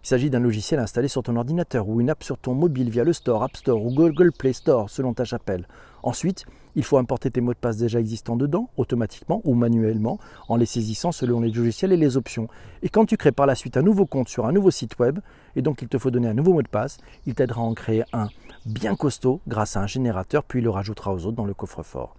il 0.03 0.09
s'agit 0.09 0.31
d'un 0.31 0.41
logiciel 0.41 0.81
installé 0.81 1.09
sur 1.09 1.23
ton 1.23 1.37
ordinateur 1.37 1.89
ou 1.89 2.01
une 2.01 2.11
app 2.11 2.25
sur 2.25 2.39
ton 2.39 2.55
mobile 2.55 2.91
via 2.91 3.05
le 3.05 3.13
Store, 3.13 3.43
App 3.43 3.57
Store 3.57 3.85
ou 3.85 3.93
Google 3.93 4.33
Play 4.33 4.53
Store 4.53 4.89
selon 4.89 5.13
ta 5.13 5.25
chapelle. 5.25 5.67
Ensuite, 6.03 6.47
il 6.75 6.85
faut 6.85 6.99
importer 6.99 7.31
tes 7.31 7.41
mots 7.41 7.55
de 7.55 7.59
passe 7.59 7.77
déjà 7.77 7.99
existants 7.99 8.37
dedans, 8.37 8.71
automatiquement 8.77 9.41
ou 9.45 9.55
manuellement, 9.55 10.19
en 10.49 10.57
les 10.57 10.67
saisissant 10.67 11.11
selon 11.13 11.41
les 11.41 11.51
logiciels 11.51 11.93
et 11.93 11.97
les 11.97 12.17
options. 12.17 12.49
Et 12.83 12.89
quand 12.89 13.05
tu 13.05 13.17
crées 13.17 13.33
par 13.33 13.47
la 13.47 13.55
suite 13.55 13.77
un 13.77 13.83
nouveau 13.83 14.07
compte 14.07 14.29
sur 14.29 14.47
un 14.47 14.53
nouveau 14.53 14.71
site 14.71 14.99
web, 14.99 15.19
et 15.57 15.63
donc 15.63 15.83
il 15.83 15.89
te 15.89 15.99
faut 15.99 16.11
donner 16.11 16.29
un 16.29 16.35
nouveau 16.35 16.53
mot 16.53 16.63
de 16.63 16.69
passe, 16.69 16.99
il 17.27 17.35
t'aidera 17.35 17.63
à 17.63 17.65
en 17.65 17.75
créer 17.75 18.05
un 18.13 18.29
bien 18.65 18.95
costaud 18.95 19.41
grâce 19.49 19.77
à 19.77 19.81
un 19.81 19.87
générateur, 19.87 20.45
puis 20.45 20.61
il 20.61 20.63
le 20.63 20.71
rajoutera 20.71 21.13
aux 21.13 21.27
autres 21.27 21.37
dans 21.37 21.47
le 21.47 21.55
coffre-fort. 21.55 22.15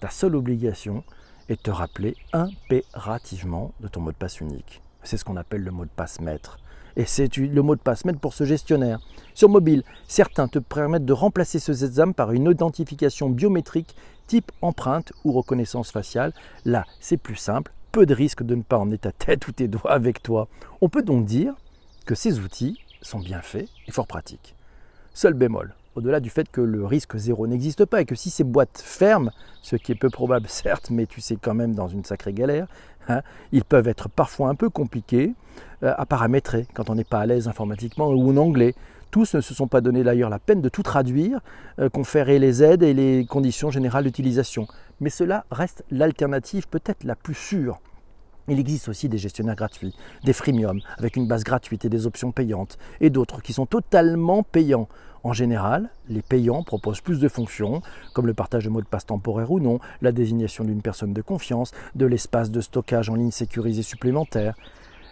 Ta 0.00 0.08
seule 0.08 0.34
obligation 0.34 1.04
est 1.50 1.56
de 1.56 1.62
te 1.62 1.70
rappeler 1.70 2.16
impérativement 2.32 3.72
de 3.80 3.88
ton 3.88 4.00
mot 4.00 4.12
de 4.12 4.16
passe 4.16 4.40
unique. 4.40 4.82
C'est 5.02 5.16
ce 5.16 5.24
qu'on 5.24 5.36
appelle 5.36 5.62
le 5.62 5.72
mot 5.72 5.84
de 5.84 5.90
passe 5.90 6.20
maître 6.20 6.58
et 6.96 7.04
c'est 7.04 7.36
le 7.36 7.62
mot 7.62 7.74
de 7.74 7.80
passe 7.80 8.04
maître 8.04 8.20
pour 8.20 8.34
ce 8.34 8.44
gestionnaire. 8.44 9.00
Sur 9.34 9.48
mobile, 9.48 9.82
certains 10.08 10.48
te 10.48 10.58
permettent 10.58 11.04
de 11.04 11.12
remplacer 11.12 11.58
ce 11.58 11.72
sésame 11.72 12.14
par 12.14 12.32
une 12.32 12.50
identification 12.50 13.30
biométrique 13.30 13.94
type 14.26 14.52
empreinte 14.62 15.12
ou 15.24 15.32
reconnaissance 15.32 15.90
faciale. 15.90 16.32
Là, 16.64 16.84
c'est 17.00 17.16
plus 17.16 17.36
simple, 17.36 17.72
peu 17.92 18.06
de 18.06 18.14
risque 18.14 18.42
de 18.42 18.54
ne 18.54 18.62
pas 18.62 18.78
emmener 18.78 18.98
ta 18.98 19.12
tête 19.12 19.46
ou 19.48 19.52
tes 19.52 19.68
doigts 19.68 19.92
avec 19.92 20.22
toi. 20.22 20.48
On 20.80 20.88
peut 20.88 21.02
donc 21.02 21.24
dire 21.24 21.54
que 22.06 22.14
ces 22.14 22.38
outils 22.38 22.78
sont 23.02 23.18
bien 23.18 23.40
faits 23.40 23.68
et 23.88 23.92
fort 23.92 24.06
pratiques. 24.06 24.54
Seul 25.14 25.34
bémol, 25.34 25.74
au-delà 26.00 26.20
du 26.20 26.30
fait 26.30 26.50
que 26.50 26.62
le 26.62 26.84
risque 26.86 27.16
zéro 27.16 27.46
n'existe 27.46 27.84
pas 27.84 28.00
et 28.00 28.04
que 28.06 28.14
si 28.14 28.30
ces 28.30 28.42
boîtes 28.42 28.82
ferment, 28.82 29.30
ce 29.62 29.76
qui 29.76 29.92
est 29.92 29.94
peu 29.94 30.08
probable 30.08 30.48
certes, 30.48 30.88
mais 30.90 31.06
tu 31.06 31.20
sais 31.20 31.36
quand 31.40 31.54
même 31.54 31.74
dans 31.74 31.88
une 31.88 32.04
sacrée 32.04 32.32
galère, 32.32 32.66
hein, 33.08 33.20
ils 33.52 33.64
peuvent 33.64 33.88
être 33.88 34.08
parfois 34.08 34.48
un 34.48 34.54
peu 34.54 34.70
compliqués 34.70 35.34
euh, 35.82 35.92
à 35.96 36.06
paramétrer 36.06 36.66
quand 36.74 36.88
on 36.90 36.94
n'est 36.94 37.04
pas 37.04 37.20
à 37.20 37.26
l'aise 37.26 37.48
informatiquement 37.48 38.08
ou 38.08 38.30
en 38.30 38.36
anglais. 38.38 38.74
Tous 39.10 39.34
ne 39.34 39.40
se 39.40 39.54
sont 39.54 39.66
pas 39.66 39.80
donné 39.80 40.02
d'ailleurs 40.02 40.30
la 40.30 40.38
peine 40.38 40.62
de 40.62 40.68
tout 40.68 40.82
traduire, 40.82 41.40
euh, 41.78 41.90
conférer 41.90 42.38
les 42.38 42.62
aides 42.62 42.82
et 42.82 42.94
les 42.94 43.26
conditions 43.26 43.70
générales 43.70 44.04
d'utilisation. 44.04 44.66
Mais 45.00 45.10
cela 45.10 45.44
reste 45.50 45.84
l'alternative 45.90 46.66
peut-être 46.68 47.04
la 47.04 47.16
plus 47.16 47.34
sûre. 47.34 47.80
Il 48.50 48.58
existe 48.58 48.88
aussi 48.88 49.08
des 49.08 49.16
gestionnaires 49.16 49.54
gratuits, 49.54 49.94
des 50.24 50.32
freemium 50.32 50.80
avec 50.98 51.14
une 51.14 51.28
base 51.28 51.44
gratuite 51.44 51.84
et 51.84 51.88
des 51.88 52.08
options 52.08 52.32
payantes, 52.32 52.78
et 53.00 53.08
d'autres 53.08 53.42
qui 53.42 53.52
sont 53.52 53.64
totalement 53.64 54.42
payants. 54.42 54.88
En 55.22 55.32
général, 55.32 55.88
les 56.08 56.20
payants 56.20 56.64
proposent 56.64 57.00
plus 57.00 57.20
de 57.20 57.28
fonctions, 57.28 57.80
comme 58.12 58.26
le 58.26 58.34
partage 58.34 58.64
de 58.64 58.70
mots 58.70 58.80
de 58.80 58.88
passe 58.88 59.06
temporaire 59.06 59.52
ou 59.52 59.60
non, 59.60 59.78
la 60.02 60.10
désignation 60.10 60.64
d'une 60.64 60.82
personne 60.82 61.12
de 61.12 61.22
confiance, 61.22 61.70
de 61.94 62.06
l'espace 62.06 62.50
de 62.50 62.60
stockage 62.60 63.08
en 63.08 63.14
ligne 63.14 63.30
sécurisé 63.30 63.82
supplémentaire. 63.82 64.56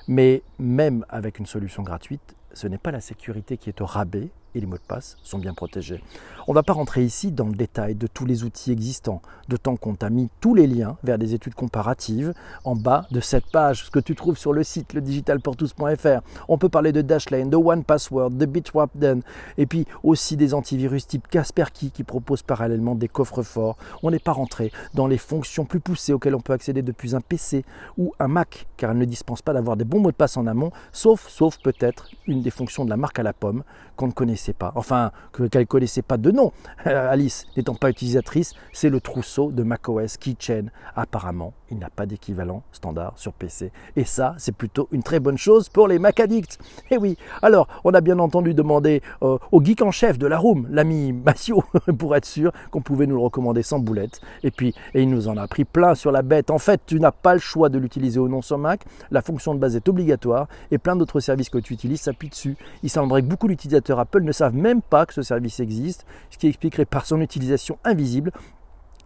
Mais 0.09 0.42
même 0.59 1.04
avec 1.09 1.38
une 1.38 1.47
solution 1.47 1.85
gratuite, 1.85 2.35
ce 2.54 2.66
n'est 2.66 2.76
pas 2.76 2.90
la 2.90 3.00
sécurité 3.00 3.57
qui 3.57 3.68
est 3.68 3.80
au 3.80 3.87
rabais 3.87 4.30
et 4.55 4.61
les 4.61 4.67
mots 4.67 4.76
de 4.76 4.83
passe 4.87 5.17
sont 5.23 5.38
bien 5.38 5.55
protégés. 5.55 6.02
On 6.47 6.52
ne 6.52 6.55
va 6.55 6.62
pas 6.62 6.73
rentrer 6.73 7.05
ici 7.05 7.31
dans 7.31 7.47
le 7.47 7.55
détail 7.55 7.95
de 7.95 8.07
tous 8.07 8.25
les 8.25 8.45
outils 8.45 8.73
existants, 8.73 9.21
d'autant 9.49 9.76
qu'on 9.76 9.95
t'a 9.95 10.09
mis 10.09 10.31
tous 10.40 10.55
les 10.55 10.67
liens 10.67 10.97
vers 11.02 11.19
des 11.19 11.35
études 11.35 11.55
comparatives 11.55 12.33
en 12.64 12.75
bas 12.75 13.07
de 13.11 13.21
cette 13.21 13.50
page, 13.50 13.85
ce 13.85 13.90
que 13.90 13.99
tu 13.99 14.14
trouves 14.14 14.38
sur 14.38 14.52
le 14.52 14.62
site 14.62 14.95
ledigitalportous.fr. 14.95 16.23
On 16.49 16.57
peut 16.57 16.71
parler 16.71 16.93
de 16.93 17.02
Dashlane, 17.02 17.50
de 17.50 17.57
OnePassword, 17.57 18.31
de 18.31 18.47
Bitwarden, 18.47 19.21
et 19.59 19.67
puis 19.67 19.87
aussi 20.02 20.37
des 20.37 20.55
antivirus 20.55 21.07
type 21.07 21.28
Kaspersky 21.28 21.90
qui 21.90 22.02
proposent 22.02 22.43
parallèlement 22.43 22.95
des 22.95 23.09
coffres 23.09 23.43
forts. 23.43 23.76
On 24.02 24.11
n'est 24.11 24.19
pas 24.19 24.33
rentré 24.33 24.73
dans 24.95 25.07
les 25.07 25.19
fonctions 25.19 25.67
plus 25.67 25.81
poussées 25.81 26.14
auxquelles 26.14 26.35
on 26.35 26.40
peut 26.40 26.55
accéder 26.55 26.83
depuis 26.83 27.14
un 27.14 27.21
PC 27.21 27.64
ou 27.99 28.14
un 28.19 28.28
Mac, 28.28 28.67
car 28.76 28.93
elles 28.93 28.99
ne 28.99 29.05
dispensent 29.05 29.43
pas 29.43 29.52
d'avoir 29.52 29.76
des 29.76 29.85
bons 29.85 30.00
mots 30.00 30.11
de 30.11 30.17
passe 30.17 30.37
en 30.37 30.47
amont, 30.47 30.71
sauf, 30.93 31.28
sauf 31.28 31.59
peut-être 31.59 32.09
une 32.26 32.40
des 32.40 32.50
fonctions 32.50 32.85
de 32.85 32.90
la 32.90 32.97
marque 32.97 33.19
à 33.19 33.23
la 33.23 33.33
pomme 33.33 33.64
qu'on 33.99 34.07
ne 34.07 34.12
connaissait 34.38 34.52
pas, 34.52 34.73
enfin 34.76 35.11
qu'elle 35.33 35.62
ne 35.62 35.66
connaissait 35.66 36.02
pas 36.02 36.16
de 36.16 36.30
nom. 36.30 36.52
Alice 36.85 37.47
n'étant 37.57 37.75
pas 37.75 37.90
utilisatrice, 37.90 38.54
c'est 38.73 38.88
le 38.88 39.00
trousseau 39.00 39.50
de 39.50 39.64
macOS 39.64 40.16
Keychain. 40.16 40.66
Apparemment, 40.95 41.52
il 41.71 41.79
n'a 41.79 41.91
pas 41.91 42.07
d'équivalent 42.07 42.63
standard 42.73 43.13
sur 43.17 43.33
PC. 43.33 43.73
Et 43.97 44.05
ça, 44.05 44.35
c'est 44.39 44.55
plutôt 44.55 44.89
une 44.93 45.03
très 45.03 45.21
bonne 45.21 45.39
chose 45.39 45.69
pour 45.69 45.89
les 45.89 45.99
Mac 45.99 46.21
addicts. 46.21 46.59
Eh 46.91 46.97
oui, 46.97 47.17
alors, 47.43 47.69
on 47.85 47.93
a 47.95 48.01
bien 48.01 48.19
entendu 48.19 48.55
demandé 48.55 49.03
euh, 49.23 49.39
au 49.53 49.63
geek 49.63 49.83
en 49.83 49.91
chef 49.91 50.19
de 50.19 50.27
la 50.27 50.39
room, 50.39 50.67
l'ami 50.71 51.13
Massio, 51.13 51.63
pour 51.99 52.17
être 52.17 52.25
sûr 52.25 52.53
qu'on 52.71 52.81
pouvait 52.81 53.07
nous 53.07 53.17
le 53.17 53.23
recommander 53.23 53.63
sans 53.63 53.79
boulette. 53.79 54.21
Et 54.43 54.51
puis, 54.51 54.75
et 54.95 55.03
il 55.03 55.11
nous 55.11 55.29
en 55.29 55.37
a 55.37 55.47
pris 55.47 55.65
plein 55.65 55.95
sur 55.95 56.13
la 56.13 56.23
bête. 56.23 56.51
En 56.51 56.59
fait, 56.59 56.81
tu 56.87 56.99
n'as 57.01 57.13
pas 57.13 57.35
le 57.35 57.41
choix 57.41 57.69
de 57.69 57.79
l'utiliser 57.79 58.19
ou 58.19 58.29
non 58.29 58.43
sur 58.43 58.59
Mac. 58.59 58.85
La 59.11 59.23
fonction 59.23 59.55
de 59.55 59.59
base 59.59 59.77
est 59.77 59.89
obligatoire 59.89 60.49
et 60.71 60.79
plein 60.79 60.97
d'autres 60.97 61.21
services 61.21 61.51
que 61.51 61.59
tu 61.59 61.75
utilises 61.75 62.01
s'appuient 62.01 62.31
dessus. 62.31 62.57
Il 62.83 62.91
semblerait 62.91 63.23
que 63.23 63.27
beaucoup 63.27 63.49
d'utilisateurs 63.49 63.99
Apple 63.99 64.23
ne 64.23 64.33
savent 64.33 64.55
même 64.55 64.83
pas 64.83 65.07
que 65.07 65.15
ce 65.15 65.23
service 65.23 65.61
existe, 65.61 66.07
ce 66.31 66.39
qui 66.39 66.49
expliquerait 66.49 66.85
par 66.85 67.07
son 67.07 67.21
utilisation 67.21 67.79
invisible 67.85 68.33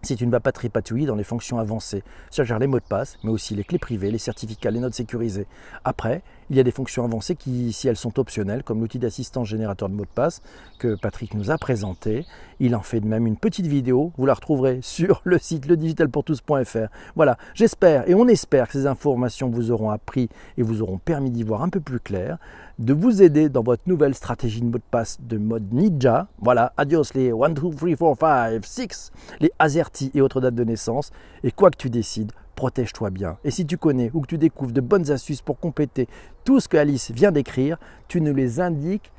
si 0.02 0.16
tu 0.16 0.26
ne 0.26 0.32
vas 0.32 0.40
dans 0.40 1.14
les 1.14 1.24
fonctions 1.24 1.58
avancées, 1.58 2.02
c'est-à-dire 2.30 2.58
les 2.58 2.66
mots 2.66 2.80
de 2.80 2.84
passe, 2.84 3.18
mais 3.22 3.30
aussi 3.30 3.54
les 3.54 3.64
clés 3.64 3.78
privées, 3.78 4.10
les 4.10 4.18
certificats, 4.18 4.70
les 4.70 4.80
notes 4.80 4.94
sécurisées. 4.94 5.46
Après, 5.84 6.22
il 6.50 6.56
y 6.56 6.60
a 6.60 6.62
des 6.62 6.70
fonctions 6.70 7.04
avancées 7.04 7.36
qui, 7.36 7.72
si 7.72 7.88
elles 7.88 7.96
sont 7.96 8.18
optionnelles, 8.18 8.62
comme 8.62 8.80
l'outil 8.80 8.98
d'assistance 8.98 9.48
générateur 9.48 9.88
de 9.88 9.94
mots 9.94 10.04
de 10.04 10.08
passe 10.08 10.42
que 10.78 10.96
Patrick 10.96 11.34
nous 11.34 11.50
a 11.50 11.56
présenté, 11.56 12.26
il 12.60 12.76
en 12.76 12.82
fait 12.82 13.00
de 13.00 13.06
même 13.06 13.26
une 13.26 13.36
petite 13.36 13.66
vidéo, 13.66 14.12
vous 14.18 14.26
la 14.26 14.34
retrouverez 14.34 14.80
sur 14.82 15.22
le 15.24 15.38
site 15.38 15.66
ledigitalpourtous.fr. 15.66 16.88
Voilà, 17.16 17.38
j'espère 17.54 18.08
et 18.08 18.14
on 18.14 18.28
espère 18.28 18.66
que 18.66 18.72
ces 18.72 18.86
informations 18.86 19.48
vous 19.48 19.70
auront 19.70 19.90
appris 19.90 20.28
et 20.58 20.62
vous 20.62 20.82
auront 20.82 20.98
permis 20.98 21.30
d'y 21.30 21.42
voir 21.42 21.62
un 21.62 21.68
peu 21.68 21.80
plus 21.80 22.00
clair, 22.00 22.38
de 22.82 22.94
vous 22.94 23.22
aider 23.22 23.48
dans 23.48 23.62
votre 23.62 23.84
nouvelle 23.86 24.12
stratégie 24.12 24.60
de 24.60 24.66
mot 24.66 24.78
de 24.78 24.82
passe 24.90 25.18
de 25.20 25.38
mode 25.38 25.72
ninja. 25.72 26.26
Voilà, 26.40 26.72
adios 26.76 27.04
les 27.14 27.30
1, 27.30 27.50
2, 27.50 27.96
3, 27.96 28.16
4, 28.16 28.64
5, 28.64 28.92
6, 28.92 29.12
les 29.38 29.52
AZERTY 29.60 30.10
et 30.14 30.20
autres 30.20 30.40
dates 30.40 30.56
de 30.56 30.64
naissance. 30.64 31.12
Et 31.44 31.52
quoi 31.52 31.70
que 31.70 31.76
tu 31.76 31.90
décides, 31.90 32.32
protège-toi 32.56 33.10
bien. 33.10 33.38
Et 33.44 33.52
si 33.52 33.66
tu 33.66 33.78
connais 33.78 34.10
ou 34.12 34.20
que 34.20 34.26
tu 34.26 34.36
découvres 34.36 34.72
de 34.72 34.80
bonnes 34.80 35.12
astuces 35.12 35.42
pour 35.42 35.60
compléter 35.60 36.08
tout 36.42 36.58
ce 36.58 36.66
que 36.66 36.76
Alice 36.76 37.12
vient 37.12 37.30
d'écrire, 37.30 37.78
tu 38.08 38.20
nous 38.20 38.34
les 38.34 38.58
indiques 38.58 39.12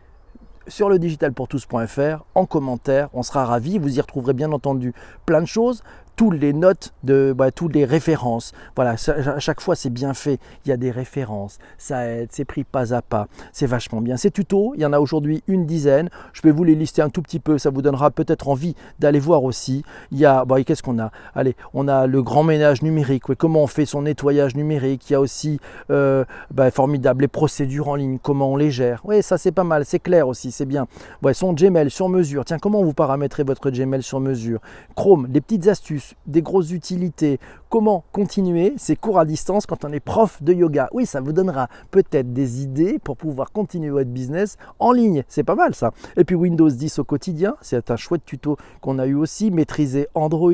sur 0.68 0.90
le 0.90 1.00
digitalpourtous.fr 1.00 2.26
en 2.36 2.46
commentaire. 2.46 3.10
On 3.14 3.24
sera 3.24 3.46
ravis. 3.46 3.80
Vous 3.80 3.98
y 3.98 4.02
retrouverez 4.02 4.34
bien 4.34 4.52
entendu 4.52 4.94
plein 5.26 5.42
de 5.42 5.48
choses 5.48 5.84
toutes 6.16 6.40
les 6.40 6.54
notes, 6.54 6.94
de, 7.04 7.34
bah, 7.36 7.52
toutes 7.52 7.74
les 7.74 7.86
références. 7.86 8.54
Voilà, 8.76 8.96
à 9.08 9.40
chaque 9.40 9.62
fois 9.62 9.76
c'est 9.76 9.90
bien 9.90 10.14
fait. 10.14 10.40
Il 10.66 10.70
y 10.70 10.72
a 10.72 10.78
des 10.78 10.92
références, 10.92 11.60
ça 11.78 12.08
aide, 12.08 12.30
c'est 12.32 12.46
pris 12.46 12.64
pas 12.64 12.94
à 12.94 13.02
pas, 13.02 13.28
c'est 13.52 13.66
vachement 13.66 14.02
bien. 14.02 14.18
Ces 14.18 14.32
tutos, 14.32 14.74
il 14.76 14.82
y 14.82 14.86
en 14.86 14.94
a 14.94 15.00
aujourd'hui 15.00 15.44
une 15.48 15.66
dizaine. 15.66 16.10
Je 16.34 16.42
vais 16.42 16.52
vous 16.52 16.64
les 16.64 16.76
lister 16.76 17.02
un 17.02 17.10
tout 17.10 17.22
petit 17.22 17.40
peu, 17.40 17.58
ça 17.58 17.70
vous 17.70 17.82
donnera 17.82 18.12
peut-être 18.12 18.48
envie 18.48 18.76
d'aller 19.00 19.20
voir 19.20 19.44
aussi. 19.44 19.84
Il 20.12 20.20
y 20.20 20.26
a, 20.26 20.46
bah, 20.46 20.62
qu'est-ce 20.64 20.84
qu'on 20.84 21.00
a? 21.00 21.12
Allez, 21.36 21.56
on 21.74 21.88
a 21.88 22.08
le 22.08 22.22
grand 22.22 22.44
ménage 22.44 22.82
numérique. 22.82 23.24
comment 23.38 23.64
on 23.64 23.68
fait 23.68 23.86
son 23.86 24.04
nettoyage 24.04 24.56
numérique? 24.56 25.10
Il 25.10 25.14
y 25.14 25.16
a 25.16 25.20
aussi, 25.20 25.60
euh, 25.90 26.26
bah, 26.52 26.72
formidable, 26.72 27.22
les 27.22 27.28
procédures 27.28 27.88
en 27.88 27.96
ligne, 27.96 28.18
comment 28.22 28.52
on 28.52 28.56
les 28.56 28.72
gère? 28.72 29.02
Oui, 29.04 29.24
ça 29.24 29.38
c'est 29.38 29.52
pas 29.52 29.64
mal, 29.64 29.86
c'est 29.86 30.00
clair 30.00 30.28
aussi, 30.28 30.52
c'est 30.52 30.66
bien. 30.66 30.88
Ouais, 31.22 31.34
son 31.34 31.54
Gmail 31.54 31.90
sur 31.90 32.10
mesure. 32.10 32.46
Tiens, 32.46 32.60
comment 32.60 32.84
vous 32.84 32.94
paramétrez 32.94 33.44
votre 33.44 33.70
Gmail 33.70 34.04
sur 34.04 34.20
mesure? 34.20 34.60
Chrome, 34.96 35.28
les 35.32 35.42
petites 35.42 35.68
astuces 35.68 36.03
des 36.26 36.42
grosses 36.42 36.72
utilités, 36.72 37.40
comment 37.70 38.04
continuer 38.12 38.74
ces 38.78 38.96
cours 38.96 39.20
à 39.20 39.26
distance 39.26 39.66
quand 39.66 39.86
on 39.86 39.92
est 39.92 40.00
prof 40.00 40.42
de 40.42 40.54
yoga? 40.54 40.90
Oui, 40.94 41.06
ça 41.06 41.22
vous 41.22 41.34
donnera 41.34 41.70
peut-être 41.92 42.34
des 42.34 42.62
idées 42.62 43.00
pour 43.04 43.18
pouvoir 43.18 43.52
continuer 43.52 43.90
votre 43.90 44.10
business 44.10 44.58
en 44.80 44.92
ligne. 44.92 45.24
C'est 45.28 45.44
pas 45.44 45.56
mal 45.56 45.74
ça. 45.76 45.92
Et 46.18 46.24
puis 46.24 46.36
Windows 46.36 46.70
10 46.70 47.00
au 47.00 47.04
quotidien, 47.04 47.56
c'est 47.62 47.92
un 47.92 47.96
chouette 47.96 48.26
tuto 48.26 48.58
qu'on 48.82 49.00
a 49.00 49.06
eu 49.06 49.16
aussi. 49.16 49.52
Maîtriser 49.52 50.08
Android, 50.14 50.52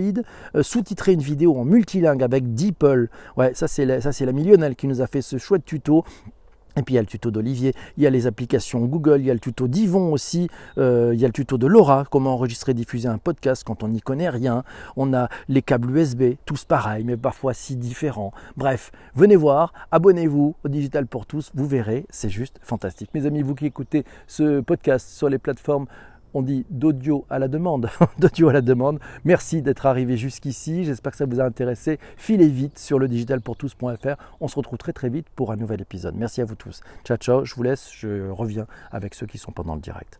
euh, 0.56 0.64
sous-titrer 0.64 1.14
une 1.14 1.22
vidéo 1.22 1.58
en 1.58 1.66
multilingue 1.66 2.24
avec 2.24 2.54
DeepL. 2.54 3.10
Ouais, 3.38 3.54
ça 3.54 3.68
c'est 3.68 3.86
la, 3.86 3.98
la 4.00 4.74
qui 4.76 4.88
nous 4.88 5.02
a 5.02 5.08
fait 5.08 5.22
ce 5.22 5.38
chouette 5.38 5.66
tuto 5.66 6.04
et 6.80 6.84
puis 6.84 6.94
il 6.94 6.96
y 6.96 7.00
a 7.00 7.02
le 7.02 7.08
tuto 7.08 7.30
d'Olivier, 7.30 7.74
il 7.98 8.04
y 8.04 8.08
a 8.08 8.10
les 8.10 8.26
applications 8.26 8.86
Google, 8.86 9.20
il 9.20 9.26
y 9.26 9.32
a 9.32 9.34
le 9.34 9.40
tuto 9.40 9.68
d'Yvon 9.68 10.14
aussi, 10.14 10.50
euh, 10.78 11.12
il 11.14 11.20
y 11.20 11.26
a 11.26 11.28
le 11.28 11.34
tuto 11.34 11.58
de 11.58 11.68
Laura, 11.68 12.06
comment 12.10 12.34
enregistrer 12.34 12.72
et 12.72 12.76
diffuser 12.76 13.10
un 13.10 13.18
podcast 13.18 13.64
quand 13.66 13.84
on 13.84 13.90
n'y 13.90 14.02
connaît 14.02 14.30
rien. 14.30 14.64
On 14.96 15.14
a 15.14 15.30
les 15.50 15.62
câbles 15.62 15.96
USB, 15.96 16.36
tous 16.46 16.64
pareils, 16.64 17.04
mais 17.04 17.18
parfois 17.18 17.54
si 17.54 17.76
différents. 17.76 18.32
Bref, 18.56 18.92
venez 19.14 19.36
voir, 19.36 19.74
abonnez-vous 19.92 20.56
au 20.64 20.70
Digital 20.70 21.06
pour 21.06 21.26
tous, 21.26 21.52
vous 21.54 21.68
verrez, 21.68 22.06
c'est 22.10 22.30
juste 22.30 22.60
fantastique. 22.62 23.10
Mes 23.14 23.26
amis, 23.26 23.42
vous 23.42 23.56
qui 23.56 23.66
écoutez 23.66 24.06
ce 24.28 24.62
podcast 24.62 25.10
sur 25.10 25.28
les 25.28 25.38
plateformes 25.38 25.86
on 26.34 26.42
dit 26.42 26.66
d'audio 26.70 27.26
à 27.30 27.40
la 27.40 27.48
demande, 27.48 27.90
d'audio 28.20 28.50
à 28.50 28.54
la 28.54 28.62
demande. 28.62 29.00
Merci 29.26 29.62
d'être 29.62 29.86
arrivé 29.86 30.18
jusqu'ici. 30.18 30.86
J'espère 30.86 31.12
que 31.12 31.18
ça 31.18 31.26
vous 31.26 31.40
a 31.40 31.44
intéressé. 31.44 32.00
Filez 32.18 32.48
vite 32.48 32.80
sur 32.80 33.00
le 33.00 33.08
digitalpourtous.fr. 33.08 34.16
On 34.42 34.48
se 34.48 34.56
retrouve 34.56 34.78
très 34.78 34.94
très 34.94 35.10
vite 35.10 35.28
pour 35.36 35.52
un 35.52 35.56
nouvel 35.56 35.82
épisode. 35.82 36.16
Merci 36.16 36.42
à 36.42 36.46
vous 36.46 36.56
tous. 36.56 36.82
Ciao 37.04 37.18
ciao. 37.18 37.46
Je 37.46 37.56
vous 37.56 37.64
laisse. 37.64 37.90
Je 37.94 38.30
reviens 38.30 38.68
avec 38.92 39.14
ceux 39.14 39.26
qui 39.26 39.38
sont 39.38 39.52
pendant 39.52 39.76
le 39.76 39.82
direct. 39.82 40.18